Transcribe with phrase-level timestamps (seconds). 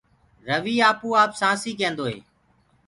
[0.47, 2.17] رويٚ آپوآپ سآنٚسي ڪينٚدوئي